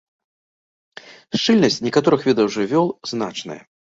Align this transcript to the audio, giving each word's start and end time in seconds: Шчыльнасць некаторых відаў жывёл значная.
Шчыльнасць 1.41 1.77
некаторых 1.87 2.25
відаў 2.29 2.47
жывёл 2.57 2.87
значная. 3.13 3.61